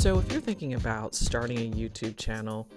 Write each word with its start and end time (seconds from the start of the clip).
So, 0.00 0.20
if 0.20 0.30
you're 0.30 0.40
thinking 0.40 0.74
about 0.74 1.16
starting 1.16 1.58
a 1.58 1.70
YouTube 1.76 2.16
channel 2.16 2.68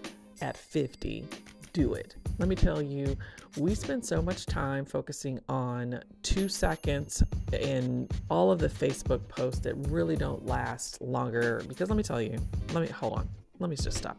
at 0.41 0.57
50, 0.57 1.27
do 1.71 1.93
it. 1.93 2.15
Let 2.39 2.49
me 2.49 2.55
tell 2.55 2.81
you, 2.81 3.15
we 3.57 3.75
spend 3.75 4.03
so 4.03 4.23
much 4.23 4.47
time 4.47 4.85
focusing 4.85 5.39
on 5.47 6.01
two 6.23 6.49
seconds 6.49 7.21
in 7.53 8.09
all 8.31 8.51
of 8.51 8.57
the 8.57 8.67
Facebook 8.67 9.27
posts 9.27 9.59
that 9.59 9.75
really 9.89 10.15
don't 10.15 10.47
last 10.47 10.99
longer. 10.99 11.61
Because 11.67 11.91
let 11.91 11.95
me 11.95 12.01
tell 12.01 12.19
you, 12.19 12.39
let 12.73 12.81
me 12.81 12.87
hold 12.87 13.19
on, 13.19 13.29
let 13.59 13.69
me 13.69 13.75
just 13.75 13.99
stop. 13.99 14.17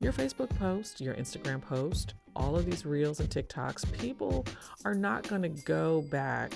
Your 0.00 0.12
Facebook 0.12 0.50
post, 0.58 1.00
your 1.00 1.14
Instagram 1.14 1.62
post, 1.62 2.14
all 2.34 2.56
of 2.56 2.66
these 2.66 2.84
reels 2.84 3.20
and 3.20 3.30
TikToks, 3.30 3.96
people 3.96 4.44
are 4.84 4.94
not 4.94 5.28
going 5.28 5.42
to 5.42 5.48
go 5.48 6.02
back 6.02 6.50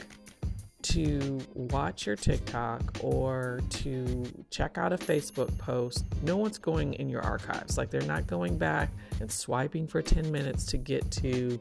to 0.93 1.41
watch 1.55 2.07
your 2.07 2.17
TikTok 2.17 2.99
or 3.01 3.61
to 3.71 4.25
check 4.51 4.77
out 4.77 4.93
a 4.93 4.99
Facebook 4.99 5.57
post, 5.57 6.05
no 6.23 6.37
one's 6.37 6.59
going 6.59 6.93
in 6.95 7.09
your 7.09 7.23
archives. 7.23 7.79
Like 7.79 7.91
they're 7.91 8.03
not 8.03 8.27
going 8.27 8.59
back 8.59 8.91
and 9.21 9.31
swiping 9.31 9.87
for 9.87 10.03
10 10.03 10.31
minutes 10.31 10.65
to 10.67 10.77
get 10.77 11.11
to 11.13 11.59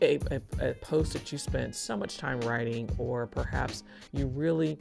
a, 0.00 0.20
a, 0.30 0.68
a 0.70 0.74
post 0.74 1.14
that 1.14 1.32
you 1.32 1.38
spent 1.38 1.74
so 1.74 1.96
much 1.96 2.18
time 2.18 2.40
writing, 2.42 2.88
or 2.96 3.26
perhaps 3.26 3.82
you 4.12 4.28
really 4.28 4.78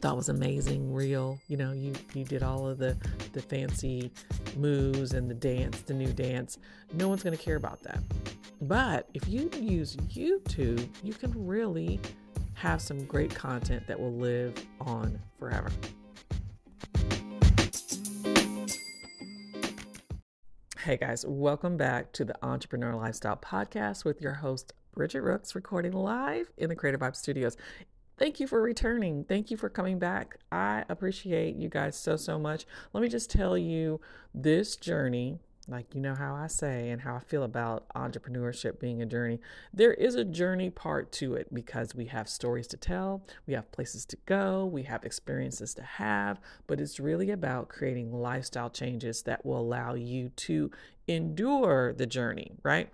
thought 0.00 0.16
was 0.16 0.28
amazing, 0.28 0.92
real. 0.92 1.38
You 1.48 1.56
know, 1.56 1.72
you 1.72 1.94
you 2.14 2.24
did 2.24 2.42
all 2.42 2.68
of 2.68 2.78
the 2.78 2.96
the 3.32 3.42
fancy 3.42 4.10
moves 4.56 5.14
and 5.14 5.30
the 5.30 5.34
dance, 5.34 5.80
the 5.82 5.94
new 5.94 6.12
dance. 6.12 6.58
No 6.92 7.08
one's 7.08 7.22
going 7.22 7.36
to 7.36 7.42
care 7.42 7.56
about 7.56 7.82
that. 7.82 8.02
But 8.62 9.08
if 9.14 9.28
you 9.28 9.50
use 9.58 9.96
YouTube, 9.96 10.86
you 11.02 11.12
can 11.12 11.32
really 11.34 12.00
have 12.58 12.82
some 12.82 13.04
great 13.04 13.32
content 13.32 13.86
that 13.86 13.98
will 13.98 14.14
live 14.14 14.52
on 14.80 15.16
forever. 15.38 15.70
Hey 20.80 20.96
guys, 20.96 21.24
welcome 21.24 21.76
back 21.76 22.12
to 22.12 22.24
the 22.24 22.34
Entrepreneur 22.44 22.96
Lifestyle 22.96 23.36
Podcast 23.36 24.04
with 24.04 24.20
your 24.20 24.32
host, 24.32 24.72
Bridgette 24.96 25.22
Rooks, 25.22 25.54
recording 25.54 25.92
live 25.92 26.50
in 26.56 26.68
the 26.68 26.74
Creative 26.74 27.00
Vibe 27.00 27.14
Studios. 27.14 27.56
Thank 28.16 28.40
you 28.40 28.48
for 28.48 28.60
returning. 28.60 29.22
Thank 29.22 29.52
you 29.52 29.56
for 29.56 29.68
coming 29.68 30.00
back. 30.00 30.38
I 30.50 30.84
appreciate 30.88 31.54
you 31.54 31.68
guys 31.68 31.96
so, 31.96 32.16
so 32.16 32.40
much. 32.40 32.66
Let 32.92 33.02
me 33.02 33.08
just 33.08 33.30
tell 33.30 33.56
you 33.56 34.00
this 34.34 34.74
journey 34.74 35.38
like, 35.68 35.94
you 35.94 36.00
know 36.00 36.14
how 36.14 36.34
I 36.34 36.46
say 36.46 36.88
and 36.90 37.02
how 37.02 37.14
I 37.16 37.20
feel 37.20 37.42
about 37.42 37.88
entrepreneurship 37.90 38.80
being 38.80 39.02
a 39.02 39.06
journey. 39.06 39.38
There 39.72 39.92
is 39.92 40.14
a 40.14 40.24
journey 40.24 40.70
part 40.70 41.12
to 41.12 41.34
it 41.34 41.52
because 41.52 41.94
we 41.94 42.06
have 42.06 42.28
stories 42.28 42.66
to 42.68 42.76
tell, 42.78 43.22
we 43.46 43.52
have 43.52 43.70
places 43.70 44.06
to 44.06 44.16
go, 44.24 44.64
we 44.64 44.84
have 44.84 45.04
experiences 45.04 45.74
to 45.74 45.82
have, 45.82 46.40
but 46.66 46.80
it's 46.80 46.98
really 46.98 47.30
about 47.30 47.68
creating 47.68 48.12
lifestyle 48.12 48.70
changes 48.70 49.22
that 49.22 49.44
will 49.44 49.60
allow 49.60 49.94
you 49.94 50.30
to 50.30 50.70
endure 51.06 51.92
the 51.92 52.06
journey, 52.06 52.52
right? 52.62 52.90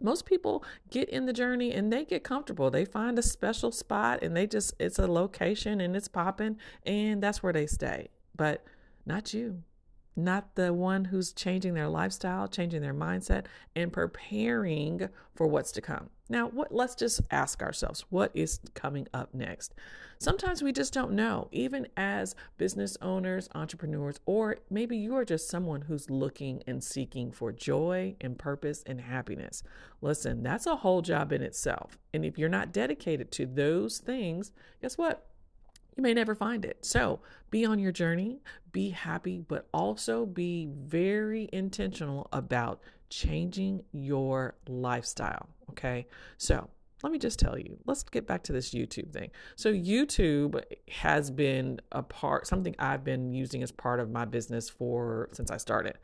most 0.00 0.26
people 0.26 0.64
get 0.90 1.08
in 1.10 1.26
the 1.26 1.32
journey 1.32 1.72
and 1.72 1.92
they 1.92 2.04
get 2.04 2.24
comfortable. 2.24 2.72
They 2.72 2.84
find 2.84 3.16
a 3.20 3.22
special 3.22 3.70
spot 3.70 4.18
and 4.20 4.36
they 4.36 4.48
just, 4.48 4.74
it's 4.80 4.98
a 4.98 5.06
location 5.06 5.80
and 5.80 5.94
it's 5.94 6.08
popping 6.08 6.56
and 6.84 7.22
that's 7.22 7.40
where 7.40 7.52
they 7.52 7.66
stay. 7.66 8.08
But 8.34 8.64
not 9.06 9.32
you 9.32 9.62
not 10.16 10.54
the 10.54 10.72
one 10.72 11.06
who's 11.06 11.32
changing 11.32 11.74
their 11.74 11.88
lifestyle, 11.88 12.48
changing 12.48 12.82
their 12.82 12.94
mindset, 12.94 13.46
and 13.74 13.92
preparing 13.92 15.08
for 15.34 15.46
what's 15.46 15.72
to 15.72 15.80
come. 15.80 16.10
Now, 16.28 16.48
what, 16.48 16.72
let's 16.72 16.94
just 16.94 17.20
ask 17.30 17.62
ourselves 17.62 18.04
what 18.10 18.30
is 18.34 18.60
coming 18.74 19.06
up 19.12 19.34
next? 19.34 19.74
Sometimes 20.18 20.62
we 20.62 20.72
just 20.72 20.94
don't 20.94 21.12
know, 21.12 21.48
even 21.50 21.88
as 21.96 22.36
business 22.56 22.96
owners, 23.02 23.48
entrepreneurs, 23.54 24.20
or 24.24 24.58
maybe 24.70 24.96
you 24.96 25.16
are 25.16 25.24
just 25.24 25.48
someone 25.48 25.82
who's 25.82 26.08
looking 26.08 26.62
and 26.66 26.82
seeking 26.82 27.32
for 27.32 27.50
joy 27.50 28.14
and 28.20 28.38
purpose 28.38 28.84
and 28.86 29.00
happiness. 29.00 29.64
Listen, 30.00 30.42
that's 30.42 30.66
a 30.66 30.76
whole 30.76 31.02
job 31.02 31.32
in 31.32 31.42
itself. 31.42 31.98
And 32.14 32.24
if 32.24 32.38
you're 32.38 32.48
not 32.48 32.72
dedicated 32.72 33.32
to 33.32 33.46
those 33.46 33.98
things, 33.98 34.52
guess 34.80 34.96
what? 34.96 35.26
You 35.96 36.02
may 36.02 36.14
never 36.14 36.34
find 36.34 36.64
it. 36.64 36.78
So 36.84 37.20
be 37.50 37.64
on 37.64 37.78
your 37.78 37.92
journey, 37.92 38.40
be 38.72 38.90
happy, 38.90 39.44
but 39.46 39.68
also 39.72 40.26
be 40.26 40.68
very 40.72 41.48
intentional 41.52 42.28
about 42.32 42.80
changing 43.10 43.82
your 43.92 44.54
lifestyle. 44.66 45.48
Okay. 45.70 46.06
So 46.38 46.68
let 47.02 47.12
me 47.12 47.18
just 47.18 47.38
tell 47.38 47.58
you, 47.58 47.78
let's 47.84 48.02
get 48.04 48.26
back 48.26 48.44
to 48.44 48.52
this 48.52 48.70
YouTube 48.70 49.12
thing. 49.12 49.30
So, 49.56 49.72
YouTube 49.72 50.62
has 50.88 51.30
been 51.30 51.80
a 51.90 52.02
part, 52.02 52.46
something 52.46 52.74
I've 52.78 53.04
been 53.04 53.34
using 53.34 53.62
as 53.62 53.72
part 53.72 54.00
of 54.00 54.10
my 54.10 54.24
business 54.24 54.70
for 54.70 55.28
since 55.32 55.50
I 55.50 55.56
started. 55.56 55.98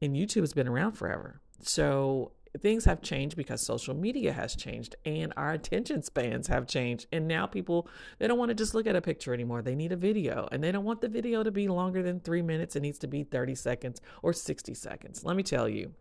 And 0.00 0.16
YouTube 0.16 0.40
has 0.40 0.54
been 0.54 0.68
around 0.68 0.92
forever. 0.92 1.40
So, 1.60 2.32
things 2.60 2.84
have 2.84 3.02
changed 3.02 3.36
because 3.36 3.60
social 3.60 3.94
media 3.94 4.32
has 4.32 4.56
changed 4.56 4.96
and 5.04 5.32
our 5.36 5.52
attention 5.52 6.02
spans 6.02 6.46
have 6.46 6.66
changed. 6.66 7.06
And 7.12 7.28
now 7.28 7.46
people 7.46 7.88
they 8.18 8.26
don't 8.26 8.38
want 8.38 8.50
to 8.50 8.54
just 8.54 8.74
look 8.74 8.86
at 8.86 8.96
a 8.96 9.00
picture 9.00 9.34
anymore. 9.34 9.62
They 9.62 9.74
need 9.74 9.92
a 9.92 9.96
video 9.96 10.48
and 10.50 10.62
they 10.62 10.72
don't 10.72 10.84
want 10.84 11.00
the 11.00 11.08
video 11.08 11.42
to 11.42 11.50
be 11.50 11.68
longer 11.68 12.02
than 12.02 12.20
three 12.20 12.42
minutes. 12.42 12.76
It 12.76 12.80
needs 12.80 12.98
to 13.00 13.06
be 13.06 13.24
30 13.24 13.54
seconds 13.54 14.00
or 14.22 14.32
60 14.32 14.74
seconds. 14.74 15.24
Let 15.24 15.36
me 15.36 15.42
tell 15.42 15.68
you. 15.68 15.92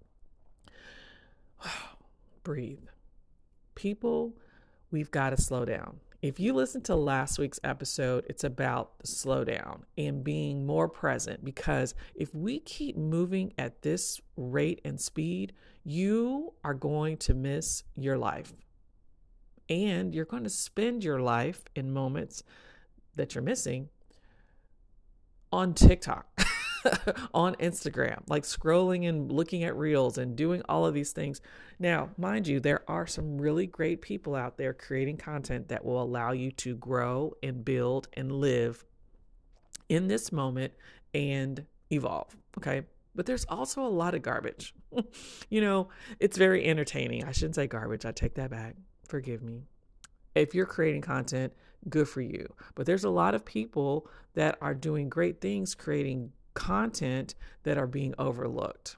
Breathe. 2.43 2.85
People 3.75 4.33
we've 4.89 5.11
got 5.11 5.31
to 5.31 5.41
slow 5.41 5.65
down 5.65 5.99
if 6.21 6.39
you 6.39 6.53
listen 6.53 6.81
to 6.83 6.95
last 6.95 7.37
week's 7.37 7.59
episode, 7.63 8.25
it's 8.27 8.43
about 8.43 8.97
the 8.99 9.07
slowdown 9.07 9.81
and 9.97 10.23
being 10.23 10.65
more 10.65 10.89
present 10.89 11.45
because 11.45 11.93
if 12.15 12.33
we 12.33 12.59
keep 12.59 12.97
moving 12.97 13.53
at 13.57 13.83
this 13.83 14.19
rate 14.35 14.81
and 14.83 14.99
speed, 14.99 15.53
you 15.83 16.53
are 16.63 16.73
going 16.73 17.17
to 17.17 17.33
miss 17.33 17.83
your 17.95 18.17
life. 18.17 18.51
And 19.69 20.15
you're 20.15 20.25
going 20.25 20.43
to 20.43 20.49
spend 20.49 21.03
your 21.03 21.19
life 21.19 21.65
in 21.75 21.93
moments 21.93 22.41
that 23.15 23.35
you're 23.35 23.43
missing 23.43 23.89
on 25.51 25.73
TikTok. 25.73 26.27
on 27.33 27.55
Instagram, 27.55 28.21
like 28.27 28.43
scrolling 28.43 29.07
and 29.07 29.31
looking 29.31 29.63
at 29.63 29.75
reels 29.75 30.17
and 30.17 30.35
doing 30.35 30.61
all 30.67 30.85
of 30.85 30.93
these 30.93 31.11
things. 31.11 31.41
Now, 31.79 32.09
mind 32.17 32.47
you, 32.47 32.59
there 32.59 32.83
are 32.87 33.07
some 33.07 33.37
really 33.37 33.67
great 33.67 34.01
people 34.01 34.35
out 34.35 34.57
there 34.57 34.73
creating 34.73 35.17
content 35.17 35.69
that 35.69 35.83
will 35.83 36.01
allow 36.01 36.31
you 36.31 36.51
to 36.51 36.75
grow 36.75 37.33
and 37.43 37.63
build 37.63 38.07
and 38.13 38.31
live 38.31 38.85
in 39.89 40.07
this 40.07 40.31
moment 40.31 40.73
and 41.13 41.65
evolve. 41.91 42.35
Okay. 42.57 42.83
But 43.15 43.25
there's 43.25 43.45
also 43.45 43.83
a 43.83 43.89
lot 43.89 44.13
of 44.13 44.21
garbage. 44.21 44.75
you 45.49 45.61
know, 45.61 45.89
it's 46.19 46.37
very 46.37 46.65
entertaining. 46.65 47.25
I 47.25 47.31
shouldn't 47.31 47.55
say 47.55 47.65
garbage. 47.65 48.05
I 48.05 48.11
take 48.11 48.35
that 48.35 48.51
back. 48.51 48.75
Forgive 49.07 49.41
me. 49.41 49.63
If 50.35 50.53
you're 50.53 50.67
creating 50.67 51.01
content, 51.01 51.53
good 51.89 52.07
for 52.07 52.21
you. 52.21 52.53
But 52.75 52.85
there's 52.85 53.05
a 53.05 53.09
lot 53.09 53.33
of 53.33 53.43
people 53.43 54.07
that 54.35 54.57
are 54.61 54.75
doing 54.75 55.09
great 55.09 55.41
things 55.41 55.73
creating 55.73 56.31
content 56.57 57.35
that 57.63 57.77
are 57.77 57.87
being 57.87 58.15
overlooked. 58.17 58.97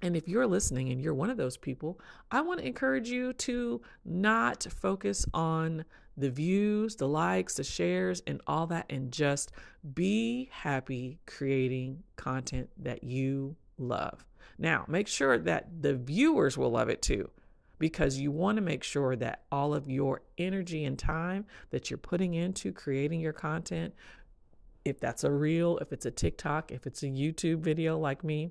And 0.00 0.16
if 0.16 0.26
you're 0.26 0.46
listening 0.46 0.88
and 0.90 1.00
you're 1.00 1.12
one 1.12 1.28
of 1.28 1.36
those 1.36 1.58
people, 1.58 2.00
I 2.30 2.40
want 2.40 2.60
to 2.60 2.66
encourage 2.66 3.10
you 3.10 3.34
to 3.34 3.82
not 4.04 4.66
focus 4.70 5.26
on 5.34 5.84
the 6.16 6.30
views, 6.30 6.96
the 6.96 7.06
likes, 7.06 7.54
the 7.54 7.64
shares, 7.64 8.22
and 8.26 8.40
all 8.46 8.66
that, 8.68 8.86
and 8.88 9.12
just 9.12 9.52
be 9.94 10.48
happy 10.50 11.18
creating 11.26 12.02
content 12.16 12.70
that 12.78 13.04
you 13.04 13.54
love. 13.76 14.24
Now, 14.56 14.84
make 14.88 15.08
sure 15.08 15.38
that 15.38 15.82
the 15.82 15.94
viewers 15.94 16.56
will 16.56 16.70
love 16.70 16.88
it 16.88 17.02
too, 17.02 17.30
because 17.78 18.18
you 18.18 18.32
want 18.32 18.56
to 18.56 18.62
make 18.62 18.82
sure 18.82 19.14
that 19.16 19.42
all 19.52 19.74
of 19.74 19.88
your 19.88 20.22
energy 20.36 20.84
and 20.84 20.98
time 20.98 21.44
that 21.70 21.90
you're 21.90 21.98
putting 21.98 22.34
into 22.34 22.72
creating 22.72 23.20
your 23.20 23.32
content 23.32 23.94
if 24.88 25.00
that's 25.00 25.24
a 25.24 25.30
reel, 25.30 25.78
if 25.78 25.92
it's 25.92 26.06
a 26.06 26.10
TikTok, 26.10 26.72
if 26.72 26.86
it's 26.86 27.02
a 27.02 27.06
YouTube 27.06 27.60
video 27.60 27.98
like 27.98 28.24
me, 28.24 28.50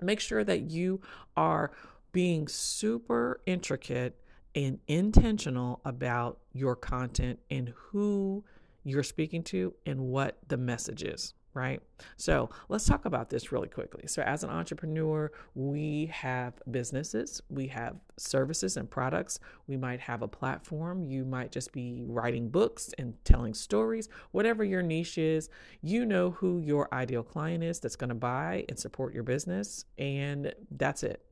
make 0.00 0.20
sure 0.20 0.44
that 0.44 0.70
you 0.70 1.00
are 1.36 1.72
being 2.12 2.48
super 2.48 3.40
intricate 3.46 4.18
and 4.54 4.78
intentional 4.86 5.80
about 5.84 6.38
your 6.52 6.76
content 6.76 7.38
and 7.50 7.72
who 7.76 8.44
you're 8.84 9.02
speaking 9.02 9.42
to 9.42 9.74
and 9.86 10.00
what 10.00 10.38
the 10.48 10.56
message 10.56 11.02
is 11.02 11.34
right? 11.54 11.80
So 12.16 12.50
let's 12.68 12.86
talk 12.86 13.04
about 13.04 13.30
this 13.30 13.52
really 13.52 13.68
quickly. 13.68 14.06
So, 14.06 14.22
as 14.22 14.44
an 14.44 14.50
entrepreneur, 14.50 15.30
we 15.54 16.06
have 16.06 16.54
businesses, 16.70 17.42
we 17.50 17.66
have 17.68 17.96
services 18.16 18.76
and 18.76 18.90
products, 18.90 19.38
we 19.66 19.76
might 19.76 20.00
have 20.00 20.22
a 20.22 20.28
platform, 20.28 21.04
you 21.04 21.24
might 21.24 21.52
just 21.52 21.72
be 21.72 22.04
writing 22.06 22.48
books 22.48 22.94
and 22.98 23.14
telling 23.24 23.54
stories, 23.54 24.08
whatever 24.30 24.64
your 24.64 24.82
niche 24.82 25.18
is, 25.18 25.48
you 25.82 26.04
know 26.04 26.30
who 26.30 26.60
your 26.60 26.92
ideal 26.94 27.22
client 27.22 27.62
is 27.62 27.80
that's 27.80 27.96
going 27.96 28.08
to 28.08 28.14
buy 28.14 28.64
and 28.68 28.78
support 28.78 29.14
your 29.14 29.22
business, 29.22 29.84
and 29.98 30.54
that's 30.70 31.02
it. 31.02 31.24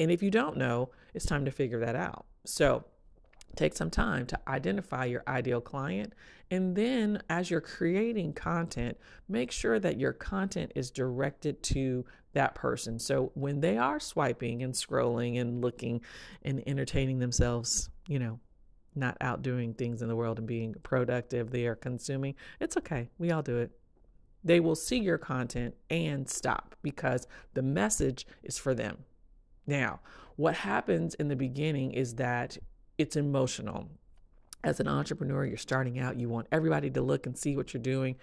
And 0.00 0.10
if 0.10 0.22
you 0.22 0.30
don't 0.30 0.56
know, 0.56 0.90
it's 1.14 1.26
time 1.26 1.44
to 1.44 1.50
figure 1.50 1.80
that 1.80 1.94
out. 1.94 2.26
So, 2.44 2.84
take 3.56 3.74
some 3.74 3.90
time 3.90 4.26
to 4.26 4.38
identify 4.48 5.04
your 5.04 5.22
ideal 5.26 5.60
client. 5.60 6.14
And 6.50 6.76
then, 6.76 7.22
as 7.30 7.50
you're 7.50 7.60
creating 7.60 8.34
content, 8.34 8.98
make 9.28 9.50
sure 9.50 9.78
that 9.78 9.98
your 9.98 10.12
content 10.12 10.72
is 10.74 10.90
directed 10.90 11.62
to 11.64 12.04
that 12.34 12.54
person. 12.54 12.98
So 12.98 13.30
when 13.34 13.60
they 13.60 13.78
are 13.78 14.00
swiping 14.00 14.62
and 14.62 14.72
scrolling 14.74 15.40
and 15.40 15.60
looking 15.62 16.00
and 16.42 16.62
entertaining 16.66 17.18
themselves, 17.18 17.90
you 18.08 18.18
know, 18.18 18.40
not 18.94 19.16
out 19.20 19.42
doing 19.42 19.74
things 19.74 20.02
in 20.02 20.08
the 20.08 20.16
world 20.16 20.38
and 20.38 20.46
being 20.46 20.74
productive, 20.82 21.50
they 21.50 21.66
are 21.66 21.74
consuming, 21.74 22.34
it's 22.60 22.76
okay. 22.76 23.08
We 23.18 23.30
all 23.30 23.42
do 23.42 23.58
it. 23.58 23.70
They 24.44 24.60
will 24.60 24.74
see 24.74 24.98
your 24.98 25.18
content 25.18 25.74
and 25.88 26.28
stop 26.28 26.74
because 26.82 27.26
the 27.54 27.62
message 27.62 28.26
is 28.42 28.58
for 28.58 28.74
them. 28.74 29.04
Now, 29.66 30.00
what 30.36 30.56
happens 30.56 31.14
in 31.14 31.28
the 31.28 31.36
beginning 31.36 31.92
is 31.92 32.16
that 32.16 32.58
it's 33.02 33.16
emotional. 33.16 33.88
As 34.62 34.78
an 34.78 34.86
entrepreneur, 34.86 35.44
you're 35.44 35.56
starting 35.56 35.98
out, 35.98 36.20
you 36.20 36.28
want 36.28 36.46
everybody 36.52 36.88
to 36.90 37.02
look 37.02 37.26
and 37.26 37.36
see 37.36 37.56
what 37.56 37.74
you're 37.74 37.82
doing. 37.82 38.14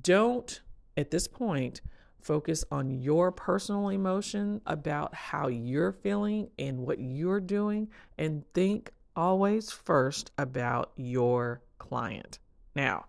Don't, 0.00 0.60
at 0.96 1.10
this 1.10 1.26
point, 1.26 1.80
focus 2.22 2.64
on 2.70 2.92
your 2.92 3.32
personal 3.32 3.88
emotion 3.88 4.60
about 4.66 5.12
how 5.14 5.48
you're 5.48 5.90
feeling 5.90 6.48
and 6.60 6.78
what 6.78 7.00
you're 7.00 7.40
doing, 7.40 7.88
and 8.18 8.44
think 8.54 8.90
always 9.16 9.72
first 9.72 10.30
about 10.38 10.92
your 10.94 11.60
client. 11.78 12.38
Now, 12.76 13.06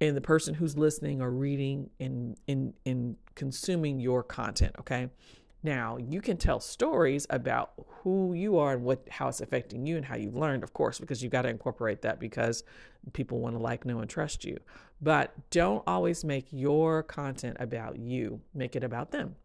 and 0.00 0.16
the 0.16 0.22
person 0.22 0.54
who's 0.54 0.78
listening 0.78 1.20
or 1.20 1.30
reading 1.30 1.90
and 2.00 2.38
in 2.46 2.72
in 2.86 3.16
consuming 3.34 4.00
your 4.00 4.22
content, 4.22 4.74
okay? 4.80 5.10
Now, 5.62 5.96
you 5.96 6.20
can 6.20 6.36
tell 6.36 6.58
stories 6.58 7.26
about 7.30 7.72
who 8.02 8.34
you 8.34 8.58
are 8.58 8.72
and 8.72 8.84
what 8.84 9.06
how 9.08 9.28
it's 9.28 9.40
affecting 9.40 9.86
you 9.86 9.96
and 9.96 10.04
how 10.04 10.16
you've 10.16 10.36
learned, 10.36 10.64
of 10.64 10.72
course, 10.72 10.98
because 10.98 11.22
you've 11.22 11.32
got 11.32 11.42
to 11.42 11.48
incorporate 11.48 12.02
that 12.02 12.18
because 12.18 12.64
people 13.12 13.38
want 13.38 13.54
to 13.54 13.62
like, 13.62 13.84
know, 13.84 14.00
and 14.00 14.10
trust 14.10 14.44
you. 14.44 14.58
But 15.00 15.32
don't 15.50 15.82
always 15.86 16.24
make 16.24 16.46
your 16.50 17.02
content 17.02 17.56
about 17.60 17.98
you. 17.98 18.40
Make 18.54 18.74
it 18.74 18.82
about 18.82 19.12
them. 19.12 19.36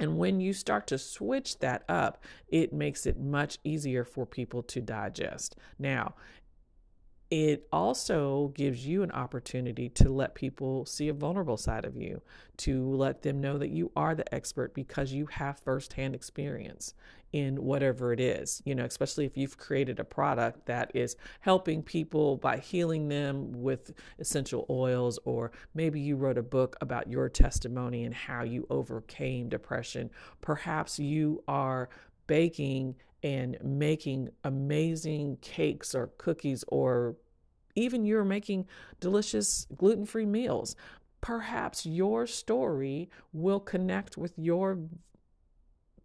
And 0.00 0.16
when 0.16 0.40
you 0.40 0.54
start 0.54 0.86
to 0.88 0.98
switch 0.98 1.58
that 1.58 1.84
up, 1.88 2.24
it 2.48 2.72
makes 2.72 3.04
it 3.04 3.20
much 3.20 3.58
easier 3.64 4.04
for 4.04 4.24
people 4.24 4.62
to 4.62 4.80
digest. 4.80 5.56
Now, 5.78 6.14
it 7.30 7.68
also 7.72 8.48
gives 8.54 8.84
you 8.84 9.04
an 9.04 9.12
opportunity 9.12 9.88
to 9.88 10.08
let 10.08 10.34
people 10.34 10.84
see 10.84 11.08
a 11.08 11.14
vulnerable 11.14 11.56
side 11.56 11.84
of 11.84 11.96
you, 11.96 12.20
to 12.56 12.92
let 12.94 13.22
them 13.22 13.40
know 13.40 13.56
that 13.56 13.70
you 13.70 13.92
are 13.94 14.16
the 14.16 14.34
expert 14.34 14.74
because 14.74 15.12
you 15.12 15.26
have 15.26 15.58
firsthand 15.60 16.14
experience 16.14 16.94
in 17.32 17.62
whatever 17.62 18.12
it 18.12 18.18
is, 18.18 18.60
you 18.64 18.74
know, 18.74 18.84
especially 18.84 19.24
if 19.24 19.36
you've 19.36 19.56
created 19.56 20.00
a 20.00 20.04
product 20.04 20.66
that 20.66 20.90
is 20.92 21.14
helping 21.38 21.80
people 21.80 22.36
by 22.36 22.56
healing 22.56 23.08
them 23.08 23.52
with 23.52 23.92
essential 24.18 24.66
oils, 24.68 25.16
or 25.24 25.52
maybe 25.72 26.00
you 26.00 26.16
wrote 26.16 26.38
a 26.38 26.42
book 26.42 26.74
about 26.80 27.08
your 27.08 27.28
testimony 27.28 28.04
and 28.04 28.14
how 28.14 28.42
you 28.42 28.66
overcame 28.70 29.48
depression. 29.48 30.10
Perhaps 30.40 30.98
you 30.98 31.44
are 31.46 31.88
baking 32.26 32.96
and 33.22 33.58
making 33.62 34.30
amazing 34.44 35.38
cakes 35.40 35.94
or 35.94 36.08
cookies 36.18 36.64
or 36.68 37.16
even 37.74 38.04
you're 38.04 38.24
making 38.24 38.66
delicious 38.98 39.66
gluten 39.76 40.06
free 40.06 40.26
meals. 40.26 40.76
Perhaps 41.20 41.86
your 41.86 42.26
story 42.26 43.10
will 43.32 43.60
connect 43.60 44.16
with 44.16 44.32
your 44.38 44.78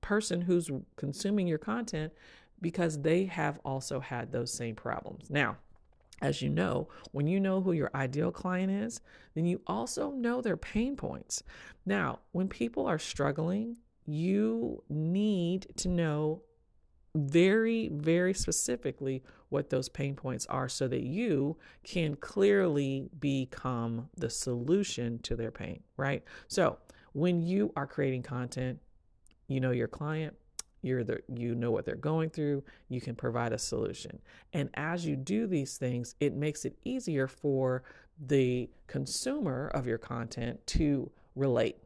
person 0.02 0.42
who's 0.42 0.70
consuming 0.98 1.48
your 1.48 1.58
content 1.58 2.14
because 2.62 3.02
they 3.02 3.26
have 3.26 3.60
also 3.66 4.00
had 4.00 4.32
those 4.32 4.54
same 4.54 4.76
problems. 4.76 5.30
Now, 5.30 5.58
as 6.22 6.42
you 6.42 6.50
know, 6.50 6.88
when 7.12 7.28
you 7.28 7.40
know 7.40 7.62
who 7.62 7.74
your 7.74 7.92
ideal 7.94 8.32
client 8.32 8.72
is, 8.72 9.02
then 9.34 9.46
you 9.46 9.62
also 9.68 10.12
know 10.12 10.42
their 10.42 10.58
pain 10.58 10.96
points. 10.96 11.44
Now, 11.86 12.20
when 12.32 12.48
people 12.48 12.88
are 12.88 13.00
struggling, 13.00 13.78
you 14.06 14.84
need 14.90 15.68
to 15.78 15.90
know 15.90 16.42
very, 17.16 17.90
very 17.90 18.34
specifically 18.34 19.24
what 19.50 19.70
those 19.70 19.90
pain 19.90 20.16
points 20.16 20.46
are 20.48 20.68
so 20.68 20.88
that 20.88 21.04
you 21.04 21.58
can 21.84 22.16
clearly 22.16 23.10
become 23.20 24.10
the 24.18 24.30
solution 24.30 25.20
to 25.20 25.36
their 25.36 25.52
pain, 25.52 25.82
right? 25.98 26.24
So, 26.48 26.78
when 27.14 27.42
you 27.42 27.72
are 27.78 27.88
creating 27.88 28.24
content, 28.24 28.80
you 29.48 29.62
know 29.62 29.72
your 29.72 29.88
client, 29.88 30.36
you're 30.82 31.04
the 31.06 31.20
you 31.34 31.56
know 31.56 31.72
what 31.72 31.86
they're 31.86 31.96
going 31.96 32.30
through, 32.30 32.64
you 32.90 33.00
can 33.00 33.16
provide 33.16 33.54
a 33.54 33.58
solution. 33.58 34.20
And 34.52 34.70
as 34.74 35.06
you 35.06 35.16
do 35.16 35.48
these 35.48 35.78
things, 35.78 36.16
it 36.20 36.36
makes 36.36 36.66
it 36.66 36.78
easier 36.84 37.28
for 37.28 37.84
the 38.28 38.70
consumer 38.88 39.72
of 39.74 39.88
your 39.88 39.98
content 39.98 40.66
to 40.68 41.10
relate 41.36 41.78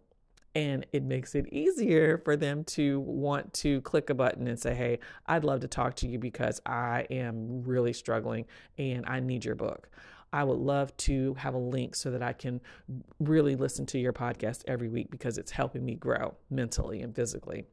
and 0.56 0.86
it 0.92 1.04
makes 1.04 1.36
it 1.36 1.52
easier 1.54 2.18
for 2.18 2.36
them 2.36 2.64
to 2.64 3.00
want 3.02 3.54
to 3.54 3.82
click 3.82 4.10
a 4.10 4.14
button 4.14 4.48
and 4.48 4.60
say, 4.60 4.74
Hey, 4.74 5.00
I'd 5.28 5.44
love 5.44 5.60
to 5.62 5.68
talk 5.68 5.96
to 5.98 6.08
you 6.08 6.20
because 6.20 6.62
I 6.66 7.06
am 7.10 7.64
really 7.64 7.94
struggling 7.94 8.46
and 8.78 9.06
I 9.06 9.20
need 9.20 9.46
your 9.46 9.56
book. 9.56 9.90
I 10.32 10.44
would 10.44 10.60
love 10.60 10.96
to 10.98 11.34
have 11.36 11.56
a 11.56 11.60
link 11.60 11.96
so 11.96 12.12
that 12.12 12.22
I 12.22 12.34
can 12.34 12.62
really 13.20 13.56
listen 13.56 13.86
to 13.88 14.00
your 14.00 14.14
podcast 14.14 14.64
every 14.68 14.88
week 14.88 15.10
because 15.10 15.38
it's 15.38 15.52
helping 15.52 15.84
me 15.84 15.96
grow 15.96 16.36
mentally 16.50 17.02
and 17.02 17.16
physically. 17.16 17.66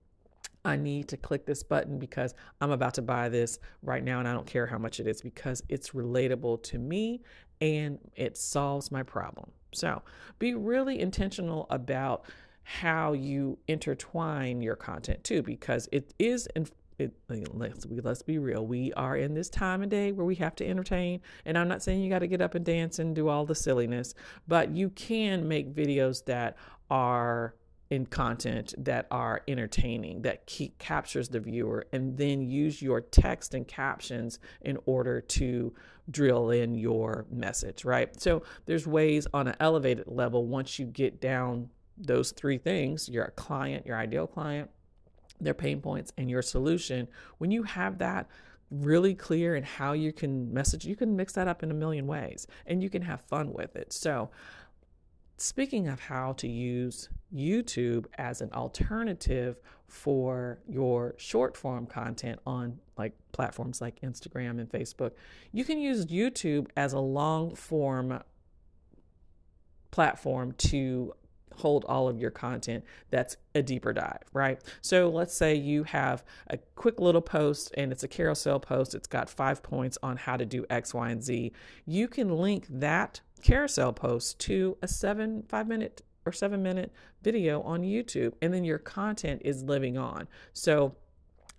I 0.64 0.76
need 0.76 1.06
to 1.08 1.16
click 1.16 1.46
this 1.46 1.62
button 1.62 1.98
because 1.98 2.34
I'm 2.60 2.72
about 2.72 2.94
to 2.94 3.02
buy 3.02 3.28
this 3.28 3.60
right 3.82 4.02
now 4.02 4.18
and 4.18 4.26
I 4.26 4.32
don't 4.32 4.46
care 4.46 4.66
how 4.66 4.78
much 4.78 4.98
it 4.98 5.06
is 5.06 5.22
because 5.22 5.62
it's 5.68 5.90
relatable 5.90 6.62
to 6.64 6.78
me 6.78 7.22
and 7.60 7.98
it 8.16 8.36
solves 8.36 8.90
my 8.90 9.02
problem. 9.02 9.50
So 9.72 10.02
be 10.38 10.54
really 10.54 10.98
intentional 10.98 11.66
about 11.70 12.24
how 12.68 13.12
you 13.12 13.56
intertwine 13.68 14.60
your 14.60 14.74
content 14.74 15.22
too, 15.22 15.40
because 15.40 15.88
it 15.92 16.12
is 16.18 16.48
in 16.56 16.66
it, 16.98 17.14
let's 17.28 17.86
let's 17.88 18.22
be 18.22 18.38
real. 18.38 18.66
We 18.66 18.92
are 18.94 19.16
in 19.16 19.34
this 19.34 19.48
time 19.48 19.82
of 19.82 19.88
day 19.88 20.10
where 20.10 20.26
we 20.26 20.34
have 20.36 20.56
to 20.56 20.66
entertain, 20.66 21.20
and 21.44 21.56
I'm 21.56 21.68
not 21.68 21.82
saying 21.82 22.00
you 22.00 22.10
got 22.10 22.20
to 22.20 22.26
get 22.26 22.40
up 22.40 22.56
and 22.56 22.64
dance 22.64 22.98
and 22.98 23.14
do 23.14 23.28
all 23.28 23.46
the 23.46 23.54
silliness, 23.54 24.14
but 24.48 24.70
you 24.74 24.90
can 24.90 25.46
make 25.46 25.72
videos 25.72 26.24
that 26.24 26.56
are 26.90 27.54
in 27.90 28.04
content 28.04 28.74
that 28.78 29.06
are 29.12 29.42
entertaining 29.46 30.22
that 30.22 30.44
keep, 30.46 30.76
captures 30.78 31.28
the 31.28 31.38
viewer 31.38 31.86
and 31.92 32.16
then 32.18 32.42
use 32.42 32.82
your 32.82 33.00
text 33.00 33.54
and 33.54 33.68
captions 33.68 34.40
in 34.62 34.76
order 34.86 35.20
to 35.20 35.72
drill 36.10 36.50
in 36.50 36.74
your 36.74 37.26
message 37.30 37.84
right 37.84 38.20
so 38.20 38.42
there's 38.64 38.88
ways 38.88 39.28
on 39.32 39.46
an 39.46 39.54
elevated 39.60 40.04
level 40.08 40.46
once 40.46 40.80
you 40.80 40.86
get 40.86 41.20
down 41.20 41.68
those 41.98 42.32
three 42.32 42.58
things 42.58 43.08
your 43.08 43.32
client, 43.36 43.86
your 43.86 43.96
ideal 43.96 44.26
client, 44.26 44.70
their 45.40 45.54
pain 45.54 45.80
points, 45.80 46.12
and 46.16 46.30
your 46.30 46.42
solution, 46.42 47.08
when 47.38 47.50
you 47.50 47.62
have 47.62 47.98
that 47.98 48.28
really 48.70 49.14
clear 49.14 49.54
and 49.54 49.64
how 49.64 49.92
you 49.92 50.12
can 50.12 50.52
message, 50.52 50.84
you 50.84 50.96
can 50.96 51.14
mix 51.16 51.32
that 51.34 51.48
up 51.48 51.62
in 51.62 51.70
a 51.70 51.74
million 51.74 52.06
ways 52.06 52.46
and 52.66 52.82
you 52.82 52.90
can 52.90 53.02
have 53.02 53.20
fun 53.22 53.52
with 53.52 53.76
it. 53.76 53.92
So, 53.92 54.30
speaking 55.38 55.86
of 55.88 56.00
how 56.00 56.32
to 56.34 56.48
use 56.48 57.08
YouTube 57.34 58.06
as 58.16 58.40
an 58.40 58.50
alternative 58.52 59.60
for 59.86 60.58
your 60.66 61.14
short 61.18 61.56
form 61.56 61.86
content 61.86 62.40
on 62.46 62.78
like 62.96 63.12
platforms 63.32 63.80
like 63.80 64.00
Instagram 64.00 64.58
and 64.58 64.70
Facebook, 64.70 65.12
you 65.52 65.64
can 65.64 65.78
use 65.78 66.06
YouTube 66.06 66.68
as 66.76 66.92
a 66.92 66.98
long 66.98 67.54
form 67.54 68.20
platform 69.90 70.52
to 70.58 71.12
hold 71.54 71.84
all 71.86 72.08
of 72.08 72.18
your 72.18 72.30
content 72.30 72.84
that's 73.10 73.36
a 73.54 73.62
deeper 73.62 73.92
dive, 73.92 74.22
right? 74.32 74.60
So 74.80 75.08
let's 75.08 75.34
say 75.34 75.54
you 75.54 75.84
have 75.84 76.24
a 76.48 76.58
quick 76.74 77.00
little 77.00 77.20
post 77.20 77.72
and 77.76 77.92
it's 77.92 78.02
a 78.02 78.08
carousel 78.08 78.60
post, 78.60 78.94
it's 78.94 79.06
got 79.06 79.30
five 79.30 79.62
points 79.62 79.98
on 80.02 80.16
how 80.16 80.36
to 80.36 80.44
do 80.44 80.66
X, 80.70 80.92
Y, 80.92 81.10
and 81.10 81.22
Z. 81.22 81.52
You 81.86 82.08
can 82.08 82.36
link 82.36 82.66
that 82.68 83.20
carousel 83.42 83.92
post 83.92 84.38
to 84.40 84.76
a 84.82 84.88
seven, 84.88 85.44
five 85.48 85.68
minute 85.68 86.02
or 86.24 86.32
seven 86.32 86.62
minute 86.62 86.92
video 87.22 87.62
on 87.62 87.82
YouTube, 87.82 88.32
and 88.42 88.52
then 88.52 88.64
your 88.64 88.78
content 88.78 89.42
is 89.44 89.62
living 89.62 89.96
on. 89.96 90.28
So 90.52 90.96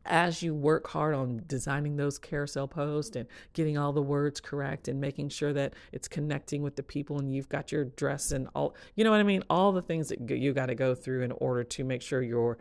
as 0.08 0.42
you 0.42 0.54
work 0.54 0.88
hard 0.88 1.14
on 1.14 1.44
designing 1.48 1.96
those 1.96 2.18
carousel 2.18 2.68
posts 2.68 3.16
and 3.16 3.28
getting 3.54 3.78
all 3.78 3.94
the 3.94 4.02
words 4.02 4.40
correct 4.40 4.88
and 4.88 5.00
making 5.00 5.30
sure 5.30 5.54
that 5.54 5.74
it's 5.92 6.08
connecting 6.08 6.62
with 6.62 6.76
the 6.76 6.84
people 6.84 7.20
and 7.20 7.34
you've 7.34 7.50
got 7.50 7.72
your 7.72 7.86
dress 7.86 8.32
and 8.32 8.48
all, 8.56 8.76
you 8.96 9.04
know 9.04 9.12
what 9.12 9.20
I 9.20 9.24
mean? 9.24 9.44
All 9.50 9.72
the 9.72 9.82
things 9.82 10.10
that 10.10 10.30
you 10.30 10.54
got 10.54 10.68
to 10.68 10.76
go 10.76 10.96
through 10.96 11.24
in 11.24 11.32
order 11.34 11.64
to 11.64 11.84
make 11.84 12.02
sure 12.02 12.22
your 12.22 12.58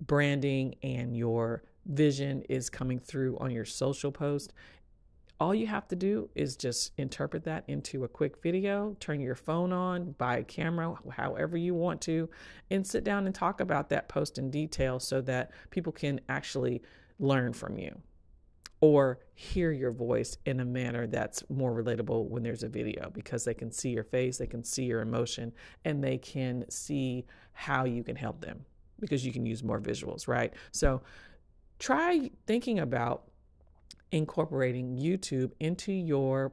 branding 0.00 0.74
and 0.82 1.16
your 1.16 1.62
vision 1.86 2.42
is 2.48 2.70
coming 2.70 2.98
through 2.98 3.36
on 3.38 3.50
your 3.50 3.64
social 3.64 4.10
post 4.10 4.52
all 5.44 5.54
you 5.54 5.66
have 5.66 5.86
to 5.86 5.94
do 5.94 6.30
is 6.34 6.56
just 6.56 6.92
interpret 6.96 7.44
that 7.44 7.64
into 7.68 8.04
a 8.04 8.08
quick 8.08 8.42
video, 8.42 8.96
turn 8.98 9.20
your 9.20 9.34
phone 9.34 9.74
on, 9.74 10.12
buy 10.12 10.38
a 10.38 10.42
camera, 10.42 10.94
however 11.10 11.58
you 11.58 11.74
want 11.74 12.00
to, 12.00 12.30
and 12.70 12.86
sit 12.86 13.04
down 13.04 13.26
and 13.26 13.34
talk 13.34 13.60
about 13.60 13.90
that 13.90 14.08
post 14.08 14.38
in 14.38 14.50
detail 14.50 14.98
so 14.98 15.20
that 15.20 15.50
people 15.68 15.92
can 15.92 16.18
actually 16.30 16.80
learn 17.18 17.52
from 17.52 17.76
you. 17.76 18.00
or 18.84 19.18
hear 19.34 19.72
your 19.72 19.92
voice 19.92 20.36
in 20.44 20.60
a 20.60 20.64
manner 20.64 21.06
that's 21.06 21.42
more 21.48 21.72
relatable 21.72 22.28
when 22.28 22.42
there's 22.42 22.62
a 22.62 22.68
video 22.68 23.10
because 23.14 23.42
they 23.42 23.54
can 23.54 23.70
see 23.72 23.88
your 23.88 24.04
face, 24.04 24.36
they 24.36 24.46
can 24.46 24.62
see 24.62 24.84
your 24.84 25.00
emotion, 25.00 25.50
and 25.86 26.04
they 26.04 26.18
can 26.18 26.64
see 26.68 27.24
how 27.54 27.84
you 27.84 28.04
can 28.04 28.14
help 28.14 28.42
them 28.42 28.62
because 29.00 29.24
you 29.24 29.32
can 29.32 29.46
use 29.46 29.62
more 29.62 29.80
visuals, 29.80 30.28
right? 30.28 30.52
So 30.72 31.00
try 31.78 32.30
thinking 32.46 32.80
about 32.80 33.30
incorporating 34.14 34.96
YouTube 34.96 35.50
into 35.58 35.92
your 35.92 36.52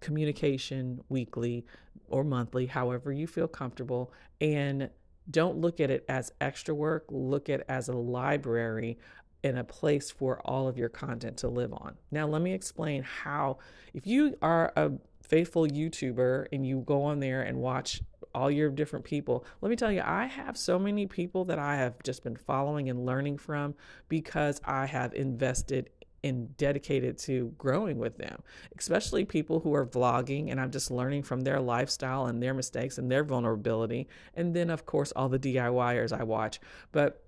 communication 0.00 0.98
weekly 1.10 1.66
or 2.08 2.24
monthly, 2.24 2.66
however 2.66 3.12
you 3.12 3.26
feel 3.26 3.46
comfortable, 3.46 4.12
and 4.40 4.88
don't 5.30 5.58
look 5.58 5.78
at 5.78 5.90
it 5.90 6.04
as 6.08 6.32
extra 6.40 6.74
work, 6.74 7.04
look 7.10 7.50
at 7.50 7.60
it 7.60 7.66
as 7.68 7.88
a 7.88 7.92
library 7.92 8.98
and 9.44 9.58
a 9.58 9.64
place 9.64 10.10
for 10.10 10.40
all 10.44 10.68
of 10.68 10.78
your 10.78 10.88
content 10.88 11.36
to 11.36 11.48
live 11.48 11.72
on. 11.74 11.96
Now, 12.10 12.26
let 12.26 12.40
me 12.40 12.54
explain 12.54 13.02
how, 13.02 13.58
if 13.92 14.06
you 14.06 14.36
are 14.40 14.72
a 14.74 14.92
faithful 15.22 15.66
YouTuber 15.66 16.46
and 16.50 16.66
you 16.66 16.82
go 16.86 17.02
on 17.02 17.20
there 17.20 17.42
and 17.42 17.58
watch 17.58 18.00
all 18.34 18.50
your 18.50 18.70
different 18.70 19.04
people, 19.04 19.44
let 19.60 19.68
me 19.68 19.76
tell 19.76 19.92
you, 19.92 20.02
I 20.02 20.26
have 20.26 20.56
so 20.56 20.78
many 20.78 21.06
people 21.06 21.44
that 21.46 21.58
I 21.58 21.76
have 21.76 22.02
just 22.02 22.24
been 22.24 22.36
following 22.36 22.88
and 22.88 23.04
learning 23.04 23.36
from 23.38 23.74
because 24.08 24.60
I 24.64 24.86
have 24.86 25.12
invested 25.12 25.90
and 26.24 26.56
dedicated 26.56 27.18
to 27.18 27.52
growing 27.58 27.98
with 27.98 28.16
them, 28.16 28.42
especially 28.78 29.24
people 29.24 29.60
who 29.60 29.74
are 29.74 29.86
vlogging 29.86 30.50
and 30.50 30.60
I'm 30.60 30.70
just 30.70 30.90
learning 30.90 31.24
from 31.24 31.40
their 31.40 31.60
lifestyle 31.60 32.26
and 32.26 32.42
their 32.42 32.54
mistakes 32.54 32.98
and 32.98 33.10
their 33.10 33.24
vulnerability. 33.24 34.08
And 34.34 34.54
then, 34.54 34.70
of 34.70 34.86
course, 34.86 35.12
all 35.12 35.28
the 35.28 35.38
DIYers 35.38 36.12
I 36.18 36.22
watch. 36.22 36.60
But 36.92 37.22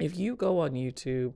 if 0.00 0.16
you 0.16 0.36
go 0.36 0.60
on 0.60 0.72
YouTube, 0.72 1.34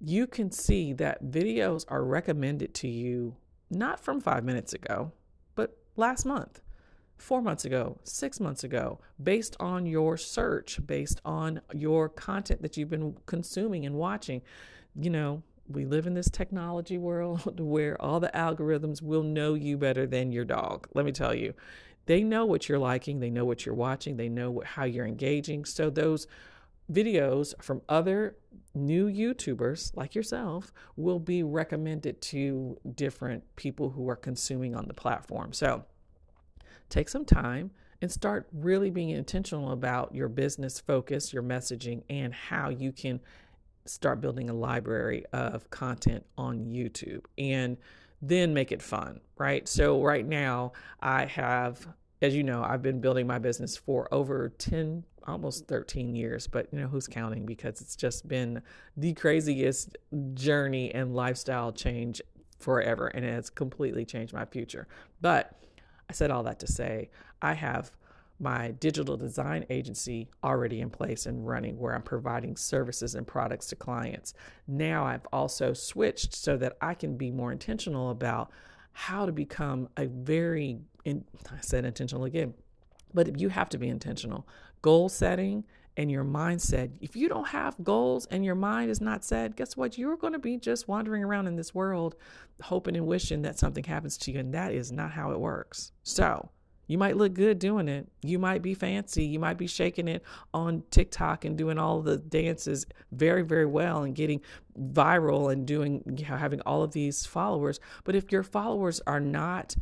you 0.00 0.26
can 0.26 0.50
see 0.50 0.92
that 0.94 1.24
videos 1.24 1.84
are 1.88 2.04
recommended 2.04 2.74
to 2.74 2.88
you 2.88 3.36
not 3.70 4.00
from 4.00 4.20
five 4.20 4.44
minutes 4.44 4.72
ago, 4.72 5.12
but 5.54 5.76
last 5.96 6.24
month, 6.26 6.60
four 7.16 7.40
months 7.40 7.64
ago, 7.64 7.98
six 8.02 8.40
months 8.40 8.64
ago, 8.64 9.00
based 9.22 9.56
on 9.60 9.86
your 9.86 10.16
search, 10.16 10.84
based 10.84 11.20
on 11.24 11.60
your 11.72 12.08
content 12.08 12.62
that 12.62 12.76
you've 12.76 12.90
been 12.90 13.16
consuming 13.26 13.86
and 13.86 13.94
watching. 13.94 14.42
You 14.96 15.10
know, 15.10 15.42
we 15.68 15.84
live 15.84 16.06
in 16.06 16.14
this 16.14 16.30
technology 16.30 16.98
world 16.98 17.60
where 17.60 18.00
all 18.00 18.20
the 18.20 18.30
algorithms 18.34 19.02
will 19.02 19.22
know 19.22 19.54
you 19.54 19.76
better 19.76 20.06
than 20.06 20.32
your 20.32 20.44
dog. 20.44 20.88
Let 20.94 21.04
me 21.04 21.12
tell 21.12 21.34
you, 21.34 21.54
they 22.06 22.22
know 22.22 22.44
what 22.44 22.68
you're 22.68 22.78
liking, 22.78 23.20
they 23.20 23.30
know 23.30 23.44
what 23.44 23.64
you're 23.64 23.74
watching, 23.74 24.16
they 24.16 24.28
know 24.28 24.50
what, 24.50 24.66
how 24.66 24.84
you're 24.84 25.06
engaging. 25.06 25.64
So 25.64 25.88
those 25.88 26.26
videos 26.92 27.54
from 27.62 27.80
other 27.88 28.36
new 28.74 29.10
YouTubers 29.10 29.96
like 29.96 30.14
yourself 30.14 30.72
will 30.96 31.18
be 31.18 31.42
recommended 31.42 32.20
to 32.20 32.78
different 32.94 33.42
people 33.56 33.90
who 33.90 34.08
are 34.10 34.16
consuming 34.16 34.74
on 34.74 34.86
the 34.86 34.94
platform. 34.94 35.52
So 35.52 35.84
take 36.90 37.08
some 37.08 37.24
time 37.24 37.70
and 38.02 38.12
start 38.12 38.48
really 38.52 38.90
being 38.90 39.10
intentional 39.10 39.72
about 39.72 40.14
your 40.14 40.28
business 40.28 40.78
focus, 40.78 41.32
your 41.32 41.42
messaging, 41.42 42.02
and 42.10 42.34
how 42.34 42.68
you 42.68 42.92
can 42.92 43.20
start 43.86 44.20
building 44.20 44.48
a 44.50 44.54
library 44.54 45.24
of 45.32 45.68
content 45.70 46.24
on 46.38 46.66
YouTube 46.66 47.24
and 47.38 47.76
then 48.22 48.54
make 48.54 48.72
it 48.72 48.80
fun, 48.80 49.20
right? 49.36 49.68
So, 49.68 50.02
right 50.02 50.26
now, 50.26 50.72
I 51.00 51.26
have, 51.26 51.86
as 52.22 52.34
you 52.34 52.42
know, 52.42 52.62
I've 52.62 52.82
been 52.82 53.00
building 53.00 53.26
my 53.26 53.38
business 53.38 53.76
for 53.76 54.12
over 54.12 54.48
10, 54.58 55.04
almost 55.26 55.66
13 55.68 56.14
years, 56.14 56.46
but 56.46 56.68
you 56.72 56.80
know, 56.80 56.86
who's 56.86 57.06
counting 57.06 57.44
because 57.44 57.80
it's 57.80 57.96
just 57.96 58.26
been 58.26 58.62
the 58.96 59.12
craziest 59.12 59.96
journey 60.34 60.94
and 60.94 61.14
lifestyle 61.14 61.72
change 61.72 62.22
forever, 62.58 63.08
and 63.08 63.24
it's 63.24 63.50
completely 63.50 64.04
changed 64.06 64.32
my 64.32 64.46
future. 64.46 64.88
But 65.20 65.52
I 66.08 66.12
said 66.12 66.30
all 66.30 66.42
that 66.44 66.60
to 66.60 66.66
say, 66.66 67.10
I 67.42 67.52
have 67.54 67.90
my 68.44 68.72
digital 68.72 69.16
design 69.16 69.64
agency 69.70 70.28
already 70.44 70.82
in 70.82 70.90
place 70.90 71.24
and 71.24 71.46
running 71.46 71.78
where 71.78 71.94
I'm 71.94 72.02
providing 72.02 72.56
services 72.56 73.14
and 73.14 73.26
products 73.26 73.66
to 73.68 73.76
clients. 73.76 74.34
Now 74.68 75.06
I've 75.06 75.26
also 75.32 75.72
switched 75.72 76.36
so 76.36 76.58
that 76.58 76.76
I 76.82 76.92
can 76.92 77.16
be 77.16 77.30
more 77.30 77.50
intentional 77.50 78.10
about 78.10 78.50
how 78.92 79.24
to 79.24 79.32
become 79.32 79.88
a 79.96 80.06
very, 80.06 80.78
in, 81.06 81.24
I 81.50 81.60
said 81.62 81.86
intentional 81.86 82.24
again, 82.24 82.52
but 83.14 83.40
you 83.40 83.48
have 83.48 83.70
to 83.70 83.78
be 83.78 83.88
intentional. 83.88 84.46
Goal 84.82 85.08
setting 85.08 85.64
and 85.96 86.10
your 86.10 86.24
mindset. 86.24 86.90
If 87.00 87.16
you 87.16 87.30
don't 87.30 87.48
have 87.48 87.82
goals 87.82 88.26
and 88.26 88.44
your 88.44 88.56
mind 88.56 88.90
is 88.90 89.00
not 89.00 89.24
set, 89.24 89.56
guess 89.56 89.74
what? 89.74 89.96
You're 89.96 90.18
going 90.18 90.34
to 90.34 90.38
be 90.38 90.58
just 90.58 90.86
wandering 90.86 91.24
around 91.24 91.46
in 91.46 91.56
this 91.56 91.74
world 91.74 92.14
hoping 92.62 92.96
and 92.96 93.06
wishing 93.06 93.42
that 93.42 93.58
something 93.58 93.84
happens 93.84 94.18
to 94.18 94.32
you. 94.32 94.38
And 94.38 94.52
that 94.52 94.74
is 94.74 94.92
not 94.92 95.12
how 95.12 95.30
it 95.30 95.40
works. 95.40 95.92
So, 96.02 96.50
you 96.86 96.98
might 96.98 97.16
look 97.16 97.34
good 97.34 97.58
doing 97.58 97.88
it. 97.88 98.08
You 98.22 98.38
might 98.38 98.62
be 98.62 98.74
fancy. 98.74 99.24
You 99.24 99.38
might 99.38 99.58
be 99.58 99.66
shaking 99.66 100.08
it 100.08 100.22
on 100.52 100.82
TikTok 100.90 101.44
and 101.44 101.56
doing 101.56 101.78
all 101.78 102.02
the 102.02 102.18
dances 102.18 102.86
very, 103.12 103.42
very 103.42 103.66
well 103.66 104.02
and 104.02 104.14
getting 104.14 104.40
viral 104.78 105.52
and 105.52 105.66
doing 105.66 106.24
having 106.26 106.60
all 106.62 106.82
of 106.82 106.92
these 106.92 107.24
followers. 107.24 107.80
But 108.04 108.14
if 108.14 108.30
your 108.30 108.42
followers 108.42 109.00
are 109.06 109.20
not 109.20 109.74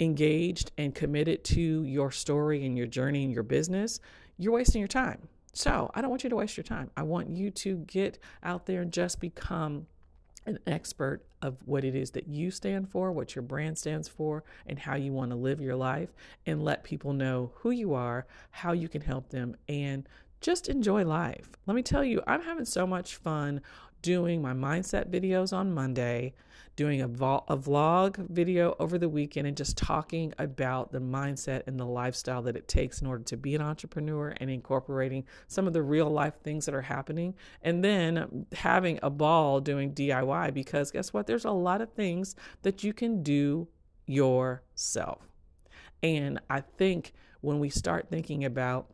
engaged 0.00 0.72
and 0.78 0.94
committed 0.94 1.44
to 1.44 1.84
your 1.84 2.10
story 2.10 2.64
and 2.64 2.76
your 2.76 2.86
journey 2.86 3.24
and 3.24 3.32
your 3.32 3.42
business, 3.42 4.00
you're 4.38 4.52
wasting 4.52 4.80
your 4.80 4.88
time. 4.88 5.28
So 5.52 5.90
I 5.94 6.02
don't 6.02 6.10
want 6.10 6.22
you 6.22 6.30
to 6.30 6.36
waste 6.36 6.56
your 6.56 6.64
time. 6.64 6.90
I 6.96 7.02
want 7.02 7.30
you 7.30 7.50
to 7.50 7.78
get 7.86 8.18
out 8.42 8.66
there 8.66 8.82
and 8.82 8.92
just 8.92 9.20
become 9.20 9.86
an 10.46 10.58
expert 10.66 11.22
of 11.42 11.56
what 11.64 11.84
it 11.84 11.94
is 11.94 12.12
that 12.12 12.28
you 12.28 12.50
stand 12.50 12.88
for, 12.88 13.12
what 13.12 13.34
your 13.34 13.42
brand 13.42 13.76
stands 13.76 14.08
for, 14.08 14.44
and 14.66 14.78
how 14.78 14.94
you 14.94 15.12
want 15.12 15.30
to 15.30 15.36
live 15.36 15.60
your 15.60 15.76
life, 15.76 16.10
and 16.46 16.62
let 16.62 16.84
people 16.84 17.12
know 17.12 17.52
who 17.56 17.70
you 17.70 17.94
are, 17.94 18.26
how 18.50 18.72
you 18.72 18.88
can 18.88 19.02
help 19.02 19.28
them, 19.30 19.56
and 19.68 20.08
just 20.46 20.68
enjoy 20.68 21.04
life. 21.04 21.50
Let 21.66 21.74
me 21.74 21.82
tell 21.82 22.04
you, 22.04 22.22
I'm 22.24 22.40
having 22.40 22.66
so 22.66 22.86
much 22.86 23.16
fun 23.16 23.62
doing 24.00 24.40
my 24.40 24.52
mindset 24.52 25.10
videos 25.10 25.52
on 25.52 25.74
Monday, 25.74 26.34
doing 26.76 27.00
a, 27.00 27.08
vo- 27.08 27.44
a 27.48 27.56
vlog 27.56 28.16
video 28.30 28.76
over 28.78 28.96
the 28.96 29.08
weekend, 29.08 29.48
and 29.48 29.56
just 29.56 29.76
talking 29.76 30.32
about 30.38 30.92
the 30.92 31.00
mindset 31.00 31.62
and 31.66 31.80
the 31.80 31.84
lifestyle 31.84 32.42
that 32.42 32.54
it 32.54 32.68
takes 32.68 33.00
in 33.00 33.08
order 33.08 33.24
to 33.24 33.36
be 33.36 33.56
an 33.56 33.60
entrepreneur 33.60 34.34
and 34.36 34.48
incorporating 34.48 35.24
some 35.48 35.66
of 35.66 35.72
the 35.72 35.82
real 35.82 36.08
life 36.08 36.34
things 36.44 36.64
that 36.66 36.76
are 36.76 36.82
happening. 36.82 37.34
And 37.62 37.82
then 37.82 38.46
having 38.52 39.00
a 39.02 39.10
ball 39.10 39.58
doing 39.58 39.94
DIY 39.94 40.54
because 40.54 40.92
guess 40.92 41.12
what? 41.12 41.26
There's 41.26 41.44
a 41.44 41.50
lot 41.50 41.80
of 41.80 41.92
things 41.94 42.36
that 42.62 42.84
you 42.84 42.92
can 42.92 43.24
do 43.24 43.66
yourself. 44.06 45.28
And 46.04 46.38
I 46.48 46.60
think 46.60 47.14
when 47.40 47.58
we 47.58 47.68
start 47.68 48.10
thinking 48.10 48.44
about 48.44 48.92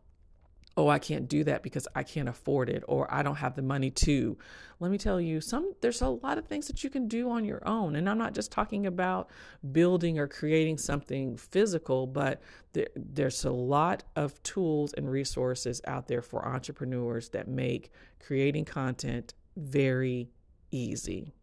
oh 0.76 0.88
i 0.88 0.98
can't 0.98 1.28
do 1.28 1.44
that 1.44 1.62
because 1.62 1.86
i 1.94 2.02
can't 2.02 2.28
afford 2.28 2.68
it 2.68 2.82
or 2.88 3.12
i 3.12 3.22
don't 3.22 3.36
have 3.36 3.54
the 3.54 3.62
money 3.62 3.90
to. 3.90 4.36
Let 4.80 4.90
me 4.90 4.98
tell 4.98 5.20
you 5.20 5.40
some 5.40 5.74
there's 5.80 6.02
a 6.02 6.08
lot 6.08 6.38
of 6.38 6.46
things 6.46 6.66
that 6.66 6.82
you 6.82 6.90
can 6.90 7.06
do 7.06 7.30
on 7.30 7.44
your 7.44 7.66
own. 7.66 7.96
And 7.96 8.08
i'm 8.08 8.18
not 8.18 8.34
just 8.34 8.50
talking 8.50 8.86
about 8.86 9.30
building 9.70 10.18
or 10.18 10.26
creating 10.26 10.78
something 10.78 11.36
physical 11.36 12.06
but 12.06 12.42
there, 12.72 12.88
there's 12.96 13.44
a 13.44 13.52
lot 13.52 14.02
of 14.16 14.42
tools 14.42 14.92
and 14.94 15.10
resources 15.10 15.80
out 15.86 16.08
there 16.08 16.22
for 16.22 16.46
entrepreneurs 16.46 17.28
that 17.30 17.48
make 17.48 17.90
creating 18.18 18.64
content 18.64 19.34
very 19.56 20.30
easy 20.70 21.34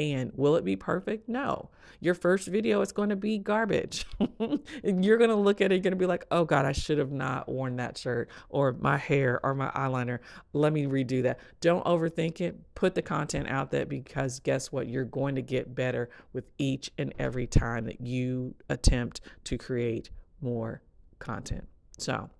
and 0.00 0.32
will 0.34 0.56
it 0.56 0.64
be 0.64 0.76
perfect? 0.76 1.28
No. 1.28 1.70
Your 2.00 2.14
first 2.14 2.48
video 2.48 2.80
is 2.80 2.92
going 2.92 3.10
to 3.10 3.16
be 3.16 3.38
garbage. 3.38 4.06
you're 4.82 5.18
going 5.18 5.30
to 5.30 5.36
look 5.36 5.60
at 5.60 5.70
it, 5.70 5.76
you're 5.76 5.82
going 5.82 5.92
to 5.92 5.96
be 5.96 6.06
like, 6.06 6.26
oh 6.30 6.44
God, 6.44 6.64
I 6.64 6.72
should 6.72 6.98
have 6.98 7.12
not 7.12 7.48
worn 7.48 7.76
that 7.76 7.98
shirt 7.98 8.30
or 8.48 8.72
my 8.72 8.96
hair 8.96 9.40
or 9.42 9.54
my 9.54 9.70
eyeliner. 9.70 10.20
Let 10.52 10.72
me 10.72 10.86
redo 10.86 11.22
that. 11.24 11.40
Don't 11.60 11.84
overthink 11.84 12.40
it. 12.40 12.58
Put 12.74 12.94
the 12.94 13.02
content 13.02 13.48
out 13.48 13.70
there 13.70 13.86
because 13.86 14.40
guess 14.40 14.72
what? 14.72 14.88
You're 14.88 15.04
going 15.04 15.34
to 15.34 15.42
get 15.42 15.74
better 15.74 16.10
with 16.32 16.44
each 16.58 16.90
and 16.96 17.12
every 17.18 17.46
time 17.46 17.84
that 17.84 18.00
you 18.00 18.54
attempt 18.68 19.20
to 19.44 19.58
create 19.58 20.10
more 20.40 20.82
content. 21.18 21.68
So 21.98 22.30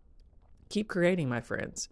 keep 0.71 0.89
creating, 0.89 1.29
my 1.29 1.41
friends. 1.41 1.89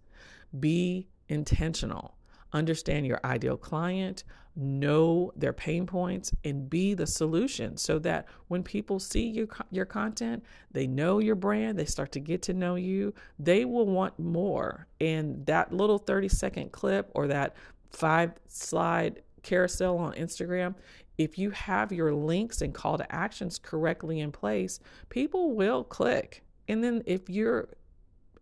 Be 0.59 1.09
intentional 1.29 2.18
understand 2.53 3.07
your 3.07 3.21
ideal 3.25 3.57
client, 3.57 4.25
know 4.57 5.33
their 5.37 5.53
pain 5.53 5.87
points, 5.87 6.33
and 6.45 6.69
be 6.69 6.95
the 6.95 7.07
solution 7.07 7.77
so 7.77 7.99
that 8.01 8.27
when 8.49 8.63
people 8.63 8.99
see 8.99 9.29
your, 9.29 9.47
your 9.71 9.85
content, 9.85 10.43
they 10.73 10.87
know 10.87 11.21
your 11.21 11.37
brand, 11.37 11.79
they 11.79 11.85
start 11.85 12.11
to 12.13 12.21
get 12.21 12.43
to 12.43 12.55
know 12.55 12.75
you, 12.75 13.15
they 13.39 13.65
will 13.65 13.87
want 13.87 14.19
more. 14.19 14.87
And 15.01 15.45
that 15.47 15.73
little 15.73 15.99
30 15.99 16.29
second 16.29 16.73
clip 16.73 17.11
or 17.15 17.29
that 17.29 17.57
five 17.91 18.33
slide 18.49 19.23
carousel 19.43 19.99
on 19.99 20.13
Instagram, 20.15 20.75
if 21.19 21.39
you 21.39 21.51
have 21.51 21.93
your 21.93 22.13
links 22.13 22.63
and 22.63 22.75
call 22.75 22.99
to 22.99 23.13
actions 23.15 23.59
correctly 23.59 24.21
in 24.21 24.33
place, 24.33 24.81
people 25.09 25.55
will 25.55 25.85
click. 25.85 26.43
And 26.69 26.83
then 26.83 27.03
if 27.07 27.29
you're 27.29 27.69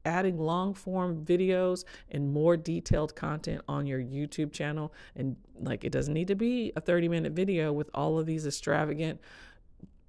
adding 0.06 0.38
long 0.38 0.72
form 0.72 1.24
videos 1.24 1.84
and 2.10 2.32
more 2.32 2.56
detailed 2.56 3.14
content 3.14 3.60
on 3.68 3.86
your 3.86 4.00
YouTube 4.00 4.52
channel. 4.52 4.94
And 5.16 5.36
like, 5.60 5.84
it 5.84 5.90
doesn't 5.90 6.14
need 6.14 6.28
to 6.28 6.34
be 6.34 6.72
a 6.76 6.80
30 6.80 7.08
minute 7.08 7.32
video 7.32 7.72
with 7.72 7.90
all 7.92 8.18
of 8.18 8.26
these 8.26 8.46
extravagant 8.46 9.20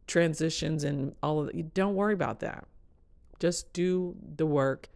transitions 0.06 0.84
and 0.84 1.14
all 1.22 1.42
of 1.42 1.48
that. 1.48 1.74
Don't 1.74 1.96
worry 1.96 2.14
about 2.14 2.40
that. 2.40 2.66
Just 3.40 3.74
do 3.74 4.16
the 4.38 4.46
work, 4.46 4.88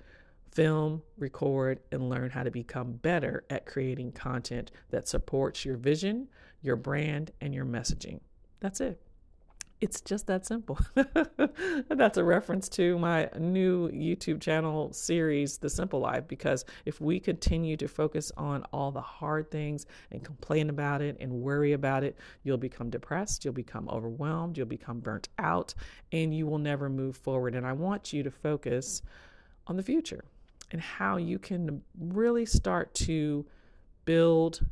film, 0.51 1.01
record, 1.17 1.79
and 1.91 2.09
learn 2.09 2.29
how 2.29 2.43
to 2.43 2.51
become 2.51 2.93
better 2.93 3.43
at 3.49 3.65
creating 3.65 4.11
content 4.13 4.71
that 4.89 5.07
supports 5.07 5.65
your 5.65 5.77
vision, 5.77 6.27
your 6.61 6.75
brand, 6.75 7.31
and 7.41 7.53
your 7.53 7.65
messaging. 7.65 8.19
That's 8.59 8.81
it. 8.81 9.01
It's 9.81 9.99
just 9.99 10.27
that 10.27 10.45
simple. 10.45 10.77
That's 11.89 12.17
a 12.19 12.23
reference 12.23 12.69
to 12.69 12.99
my 12.99 13.29
new 13.35 13.89
YouTube 13.89 14.39
channel 14.39 14.93
series, 14.93 15.57
The 15.57 15.71
Simple 15.71 15.99
Life, 15.99 16.27
because 16.27 16.65
if 16.85 17.01
we 17.01 17.19
continue 17.19 17.75
to 17.77 17.87
focus 17.87 18.31
on 18.37 18.63
all 18.71 18.91
the 18.91 19.01
hard 19.01 19.49
things 19.49 19.87
and 20.11 20.23
complain 20.23 20.69
about 20.69 21.01
it 21.01 21.17
and 21.19 21.33
worry 21.33 21.73
about 21.73 22.03
it, 22.03 22.15
you'll 22.43 22.57
become 22.57 22.91
depressed, 22.91 23.43
you'll 23.43 23.55
become 23.55 23.89
overwhelmed, 23.89 24.55
you'll 24.55 24.67
become 24.67 24.99
burnt 24.99 25.29
out, 25.39 25.73
and 26.11 26.31
you 26.31 26.45
will 26.45 26.59
never 26.59 26.87
move 26.87 27.17
forward. 27.17 27.55
And 27.55 27.65
I 27.65 27.73
want 27.73 28.13
you 28.13 28.21
to 28.21 28.29
focus 28.29 29.01
on 29.65 29.77
the 29.77 29.83
future 29.83 30.23
and 30.69 30.79
how 30.79 31.17
you 31.17 31.39
can 31.39 31.81
really 31.99 32.45
start 32.45 32.93
to 32.93 33.47
build 34.05 34.63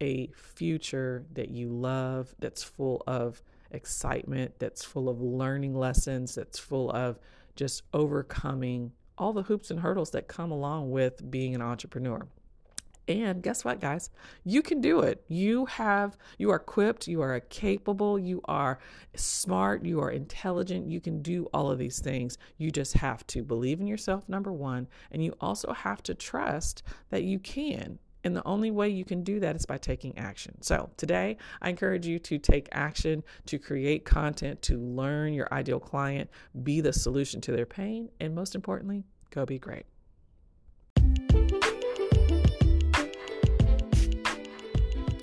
a 0.00 0.28
future 0.36 1.24
that 1.32 1.50
you 1.50 1.70
love, 1.70 2.36
that's 2.38 2.62
full 2.62 3.02
of 3.08 3.42
excitement, 3.74 4.54
that's 4.58 4.84
full 4.84 5.08
of 5.08 5.20
learning 5.20 5.74
lessons, 5.74 6.34
that's 6.34 6.58
full 6.58 6.90
of 6.92 7.18
just 7.56 7.82
overcoming 7.92 8.92
all 9.16 9.32
the 9.32 9.42
hoops 9.42 9.70
and 9.70 9.80
hurdles 9.80 10.10
that 10.10 10.28
come 10.28 10.50
along 10.50 10.90
with 10.90 11.30
being 11.30 11.54
an 11.54 11.62
entrepreneur. 11.62 12.26
And 13.06 13.42
guess 13.42 13.64
what, 13.64 13.80
guys? 13.80 14.08
You 14.44 14.62
can 14.62 14.80
do 14.80 15.00
it. 15.00 15.22
You 15.28 15.66
have, 15.66 16.16
you 16.38 16.50
are 16.50 16.56
equipped, 16.56 17.06
you 17.06 17.20
are 17.20 17.38
capable, 17.40 18.18
you 18.18 18.40
are 18.46 18.78
smart, 19.14 19.84
you 19.84 20.00
are 20.00 20.10
intelligent. 20.10 20.88
You 20.88 21.00
can 21.00 21.20
do 21.20 21.46
all 21.52 21.70
of 21.70 21.78
these 21.78 21.98
things. 21.98 22.38
You 22.56 22.70
just 22.70 22.94
have 22.94 23.26
to 23.28 23.42
believe 23.42 23.80
in 23.80 23.86
yourself, 23.86 24.26
number 24.26 24.52
one. 24.52 24.88
And 25.12 25.22
you 25.22 25.34
also 25.38 25.72
have 25.74 26.02
to 26.04 26.14
trust 26.14 26.82
that 27.10 27.24
you 27.24 27.38
can. 27.38 27.98
And 28.24 28.34
the 28.34 28.46
only 28.46 28.70
way 28.70 28.88
you 28.88 29.04
can 29.04 29.22
do 29.22 29.38
that 29.40 29.54
is 29.54 29.66
by 29.66 29.78
taking 29.78 30.16
action. 30.18 30.60
So 30.62 30.90
today, 30.96 31.36
I 31.60 31.68
encourage 31.68 32.06
you 32.06 32.18
to 32.20 32.38
take 32.38 32.68
action, 32.72 33.22
to 33.46 33.58
create 33.58 34.04
content, 34.04 34.62
to 34.62 34.78
learn 34.78 35.34
your 35.34 35.48
ideal 35.52 35.78
client, 35.78 36.30
be 36.62 36.80
the 36.80 36.92
solution 36.92 37.40
to 37.42 37.52
their 37.52 37.66
pain, 37.66 38.08
and 38.20 38.34
most 38.34 38.54
importantly, 38.54 39.04
go 39.30 39.44
be 39.44 39.58
great. 39.58 39.84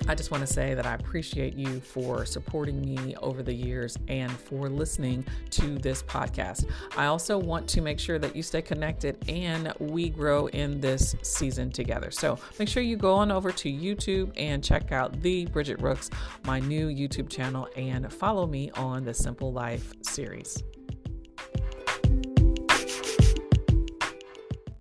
I 0.08 0.16
just 0.16 0.32
want 0.32 0.46
to 0.46 0.52
say 0.52 0.74
that 0.74 0.86
I 0.86 0.96
appreciate 0.96 1.56
you 1.56 1.80
for 1.80 2.26
supporting 2.26 2.82
me 2.82 3.16
over 3.22 3.44
the 3.44 3.54
years 3.54 3.98
and 4.08 4.32
for 4.32 4.70
listening 4.70 5.26
to 5.52 5.78
this 5.78 6.04
podcast. 6.04 6.70
I 6.98 7.06
also 7.06 7.38
want 7.38 7.68
to 7.70 7.82
make 7.82 8.00
sure 8.00 8.20
that 8.20 8.36
you 8.36 8.44
stay 8.44 8.62
connected 8.62 9.18
and 9.30 9.74
we 9.80 10.10
grow 10.10 10.48
in 10.48 10.82
this 10.82 11.16
season 11.22 11.72
together. 11.72 12.12
So 12.12 12.38
make 12.60 12.68
sure 12.68 12.84
you 12.84 12.98
go 12.98 13.14
on 13.14 13.32
over 13.32 13.52
to 13.52 13.72
YouTube 13.72 14.32
and 14.38 14.64
check 14.64 14.92
out 14.92 15.22
the 15.22 15.46
Bridgette 15.48 15.82
Rooks, 15.82 16.10
my 16.46 16.60
new 16.60 16.88
YouTube 16.88 17.30
channel, 17.30 17.68
and 17.76 18.12
follow 18.12 18.48
me 18.48 18.72
on 18.72 19.04
the 19.04 19.14
Simple 19.14 19.54
Life 19.54 19.94
series. 20.02 20.64